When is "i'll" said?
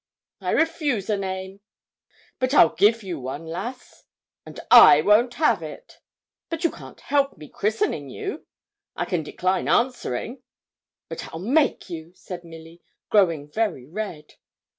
2.55-2.73, 11.27-11.39